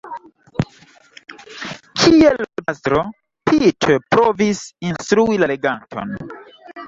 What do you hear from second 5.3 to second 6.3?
la leganton.